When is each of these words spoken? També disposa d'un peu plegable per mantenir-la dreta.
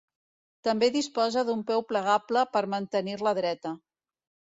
També 0.67 0.87
disposa 0.93 1.43
d'un 1.49 1.61
peu 1.67 1.83
plegable 1.91 2.45
per 2.57 2.63
mantenir-la 2.77 3.35
dreta. 3.41 3.75